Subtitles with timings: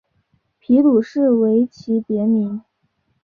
[0.57, 2.63] 皮鲁士为其别名。